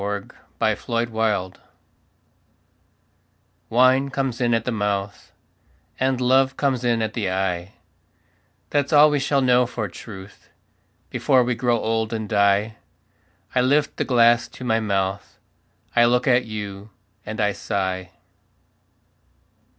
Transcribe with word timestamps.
A 0.01 0.23
DRINKING 0.75 1.13
SONG 1.13 1.51
Wine 3.69 4.09
comes 4.09 4.41
in 4.41 4.55
at 4.55 4.65
the 4.65 4.71
mouth 4.71 5.31
And 5.99 6.19
love 6.19 6.57
comes 6.57 6.83
in 6.83 7.03
at 7.03 7.13
the 7.13 7.29
eye; 7.29 7.73
That's 8.71 8.91
all 8.91 9.11
we 9.11 9.19
shall 9.19 9.41
know 9.43 9.67
for 9.67 9.87
truth 9.87 10.49
Before 11.11 11.43
we 11.43 11.53
grow 11.53 11.77
old 11.77 12.13
and 12.13 12.27
die. 12.27 12.77
I 13.53 13.61
lift 13.61 13.97
the 13.97 14.03
glass 14.03 14.47
to 14.47 14.63
my 14.63 14.79
mouth, 14.79 15.37
I 15.95 16.05
look 16.05 16.27
at 16.27 16.45
you, 16.45 16.89
and 17.23 17.39
I 17.39 17.51
sigh. 17.51 18.09